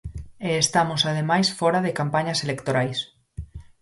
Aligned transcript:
E 0.47 0.49
estamos 0.65 1.01
ademais 1.11 1.47
fóra 1.59 1.79
de 1.85 1.95
campañas 1.99 2.39
electorais. 2.45 2.99